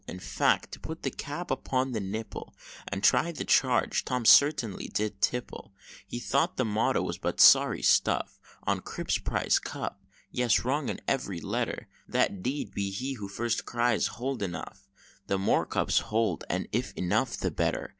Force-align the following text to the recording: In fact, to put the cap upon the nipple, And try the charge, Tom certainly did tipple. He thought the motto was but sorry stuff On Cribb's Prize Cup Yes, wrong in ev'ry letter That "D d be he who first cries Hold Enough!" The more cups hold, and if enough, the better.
In 0.07 0.17
fact, 0.19 0.71
to 0.71 0.79
put 0.79 1.03
the 1.03 1.11
cap 1.11 1.51
upon 1.51 1.91
the 1.91 1.99
nipple, 1.99 2.55
And 2.87 3.03
try 3.03 3.31
the 3.31 3.45
charge, 3.45 4.03
Tom 4.03 4.25
certainly 4.25 4.87
did 4.87 5.21
tipple. 5.21 5.73
He 6.07 6.19
thought 6.19 6.57
the 6.57 6.65
motto 6.65 7.03
was 7.03 7.19
but 7.19 7.39
sorry 7.39 7.83
stuff 7.83 8.39
On 8.63 8.79
Cribb's 8.81 9.19
Prize 9.19 9.59
Cup 9.59 10.01
Yes, 10.31 10.65
wrong 10.65 10.89
in 10.89 11.01
ev'ry 11.07 11.39
letter 11.39 11.87
That 12.07 12.41
"D 12.41 12.63
d 12.65 12.71
be 12.73 12.89
he 12.89 13.13
who 13.13 13.27
first 13.27 13.65
cries 13.65 14.07
Hold 14.17 14.41
Enough!" 14.41 14.87
The 15.27 15.37
more 15.37 15.67
cups 15.67 15.99
hold, 15.99 16.45
and 16.49 16.67
if 16.71 16.93
enough, 16.97 17.37
the 17.37 17.51
better. 17.51 17.87